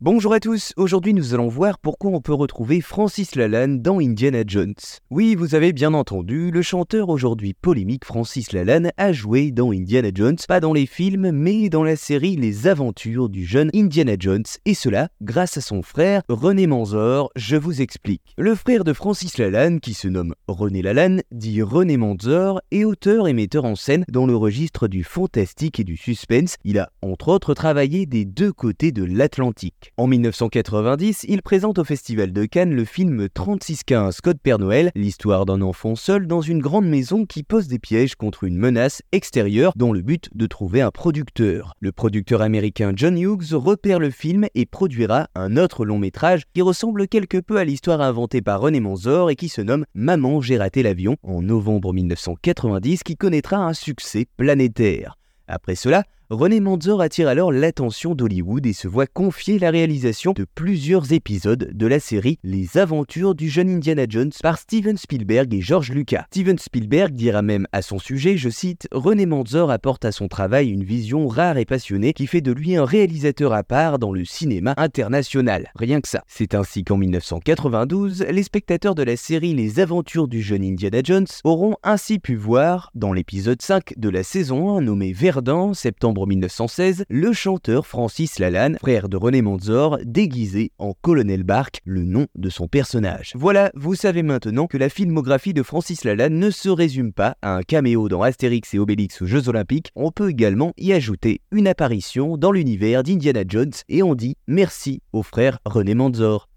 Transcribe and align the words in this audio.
Bonjour 0.00 0.32
à 0.32 0.38
tous, 0.38 0.74
aujourd'hui 0.76 1.12
nous 1.12 1.34
allons 1.34 1.48
voir 1.48 1.76
pourquoi 1.80 2.12
on 2.12 2.20
peut 2.20 2.32
retrouver 2.32 2.80
Francis 2.80 3.34
Lalanne 3.34 3.82
dans 3.82 3.98
Indiana 3.98 4.44
Jones. 4.46 4.76
Oui, 5.10 5.34
vous 5.34 5.56
avez 5.56 5.72
bien 5.72 5.92
entendu, 5.92 6.52
le 6.52 6.62
chanteur 6.62 7.08
aujourd'hui 7.08 7.52
polémique 7.52 8.04
Francis 8.04 8.52
Lalanne 8.52 8.92
a 8.96 9.12
joué 9.12 9.50
dans 9.50 9.72
Indiana 9.72 10.10
Jones, 10.14 10.36
pas 10.46 10.60
dans 10.60 10.72
les 10.72 10.86
films, 10.86 11.32
mais 11.32 11.68
dans 11.68 11.82
la 11.82 11.96
série 11.96 12.36
Les 12.36 12.68
Aventures 12.68 13.28
du 13.28 13.44
jeune 13.44 13.70
Indiana 13.74 14.14
Jones, 14.16 14.44
et 14.66 14.74
cela 14.74 15.08
grâce 15.20 15.56
à 15.56 15.60
son 15.60 15.82
frère 15.82 16.22
René 16.28 16.68
Manzor, 16.68 17.32
je 17.34 17.56
vous 17.56 17.82
explique. 17.82 18.36
Le 18.38 18.54
frère 18.54 18.84
de 18.84 18.92
Francis 18.92 19.36
Lalanne, 19.36 19.80
qui 19.80 19.94
se 19.94 20.06
nomme 20.06 20.36
René 20.46 20.80
Lalanne, 20.80 21.22
dit 21.32 21.60
René 21.60 21.96
Manzor, 21.96 22.60
est 22.70 22.84
auteur 22.84 23.26
et 23.26 23.32
metteur 23.32 23.64
en 23.64 23.74
scène 23.74 24.04
dans 24.08 24.26
le 24.26 24.36
registre 24.36 24.86
du 24.86 25.02
fantastique 25.02 25.80
et 25.80 25.84
du 25.84 25.96
suspense. 25.96 26.54
Il 26.62 26.78
a 26.78 26.92
entre 27.02 27.30
autres 27.30 27.52
travaillé 27.52 28.06
des 28.06 28.24
deux 28.24 28.52
côtés 28.52 28.92
de 28.92 29.02
l'Atlantique. 29.02 29.87
En 29.98 30.06
1990, 30.06 31.24
il 31.26 31.42
présente 31.42 31.80
au 31.80 31.82
Festival 31.82 32.32
de 32.32 32.44
Cannes 32.44 32.72
le 32.72 32.84
film 32.84 33.28
3615 33.28 34.20
Code 34.20 34.38
Père 34.40 34.60
Noël, 34.60 34.92
l'histoire 34.94 35.44
d'un 35.44 35.60
enfant 35.60 35.96
seul 35.96 36.28
dans 36.28 36.40
une 36.40 36.60
grande 36.60 36.86
maison 36.86 37.26
qui 37.26 37.42
pose 37.42 37.66
des 37.66 37.80
pièges 37.80 38.14
contre 38.14 38.44
une 38.44 38.56
menace 38.56 39.02
extérieure 39.10 39.72
dont 39.74 39.92
le 39.92 40.00
but 40.00 40.28
de 40.36 40.46
trouver 40.46 40.82
un 40.82 40.92
producteur. 40.92 41.74
Le 41.80 41.90
producteur 41.90 42.42
américain 42.42 42.92
John 42.94 43.18
Hughes 43.18 43.54
repère 43.54 43.98
le 43.98 44.10
film 44.10 44.46
et 44.54 44.66
produira 44.66 45.26
un 45.34 45.56
autre 45.56 45.84
long 45.84 45.98
métrage 45.98 46.44
qui 46.54 46.62
ressemble 46.62 47.08
quelque 47.08 47.38
peu 47.38 47.56
à 47.56 47.64
l'histoire 47.64 48.00
inventée 48.00 48.40
par 48.40 48.60
René 48.60 48.78
Manzor 48.78 49.30
et 49.30 49.34
qui 49.34 49.48
se 49.48 49.62
nomme 49.62 49.84
Maman 49.94 50.40
j'ai 50.40 50.58
raté 50.58 50.84
l'avion 50.84 51.16
en 51.24 51.42
novembre 51.42 51.92
1990 51.92 53.02
qui 53.02 53.16
connaîtra 53.16 53.56
un 53.56 53.72
succès 53.72 54.26
planétaire. 54.36 55.16
Après 55.48 55.74
cela, 55.74 56.04
René 56.30 56.60
Manzor 56.60 57.00
attire 57.00 57.26
alors 57.26 57.52
l'attention 57.52 58.14
d'Hollywood 58.14 58.66
et 58.66 58.74
se 58.74 58.86
voit 58.86 59.06
confier 59.06 59.58
la 59.58 59.70
réalisation 59.70 60.32
de 60.32 60.44
plusieurs 60.44 61.14
épisodes 61.14 61.70
de 61.72 61.86
la 61.86 62.00
série 62.00 62.38
Les 62.44 62.76
Aventures 62.76 63.34
du 63.34 63.48
jeune 63.48 63.70
Indiana 63.70 64.04
Jones 64.06 64.32
par 64.42 64.58
Steven 64.58 64.98
Spielberg 64.98 65.54
et 65.54 65.62
George 65.62 65.90
Lucas. 65.90 66.26
Steven 66.30 66.58
Spielberg 66.58 67.14
dira 67.14 67.40
même 67.40 67.66
à 67.72 67.80
son 67.80 67.98
sujet, 67.98 68.36
je 68.36 68.50
cite, 68.50 68.88
René 68.92 69.24
Manzor 69.24 69.70
apporte 69.70 70.04
à 70.04 70.12
son 70.12 70.28
travail 70.28 70.68
une 70.68 70.84
vision 70.84 71.28
rare 71.28 71.56
et 71.56 71.64
passionnée 71.64 72.12
qui 72.12 72.26
fait 72.26 72.42
de 72.42 72.52
lui 72.52 72.76
un 72.76 72.84
réalisateur 72.84 73.54
à 73.54 73.62
part 73.62 73.98
dans 73.98 74.12
le 74.12 74.26
cinéma 74.26 74.74
international. 74.76 75.70
Rien 75.76 76.02
que 76.02 76.08
ça. 76.08 76.24
C'est 76.26 76.54
ainsi 76.54 76.84
qu'en 76.84 76.98
1992, 76.98 78.26
les 78.28 78.42
spectateurs 78.42 78.94
de 78.94 79.02
la 79.02 79.16
série 79.16 79.54
Les 79.54 79.80
Aventures 79.80 80.28
du 80.28 80.42
jeune 80.42 80.62
Indiana 80.62 81.00
Jones 81.02 81.26
auront 81.44 81.76
ainsi 81.82 82.18
pu 82.18 82.36
voir, 82.36 82.90
dans 82.94 83.14
l'épisode 83.14 83.62
5 83.62 83.94
de 83.96 84.10
la 84.10 84.22
saison 84.22 84.76
1 84.76 84.82
nommé 84.82 85.14
Verdun, 85.14 85.72
septembre 85.72 86.17
1916, 86.26 87.04
le 87.08 87.32
chanteur 87.32 87.86
Francis 87.86 88.38
Lalanne, 88.38 88.76
frère 88.80 89.08
de 89.08 89.16
René 89.16 89.42
Manzor, 89.42 89.98
déguisé 90.04 90.72
en 90.78 90.94
Colonel 91.00 91.42
Bark, 91.42 91.80
le 91.84 92.04
nom 92.04 92.26
de 92.34 92.50
son 92.50 92.68
personnage. 92.68 93.32
Voilà, 93.34 93.70
vous 93.74 93.94
savez 93.94 94.22
maintenant 94.22 94.66
que 94.66 94.76
la 94.76 94.88
filmographie 94.88 95.54
de 95.54 95.62
Francis 95.62 96.04
Lalanne 96.04 96.38
ne 96.38 96.50
se 96.50 96.68
résume 96.68 97.12
pas 97.12 97.36
à 97.42 97.54
un 97.54 97.62
caméo 97.62 98.08
dans 98.08 98.22
Astérix 98.22 98.74
et 98.74 98.78
Obélix 98.78 99.22
aux 99.22 99.26
Jeux 99.26 99.48
Olympiques, 99.48 99.90
on 99.94 100.10
peut 100.10 100.30
également 100.30 100.72
y 100.76 100.92
ajouter 100.92 101.40
une 101.50 101.68
apparition 101.68 102.36
dans 102.36 102.52
l'univers 102.52 103.02
d'Indiana 103.02 103.44
Jones 103.46 103.72
et 103.88 104.02
on 104.02 104.14
dit 104.14 104.36
merci 104.46 105.02
au 105.12 105.22
frère 105.22 105.58
René 105.64 105.94
Manzor. 105.94 106.48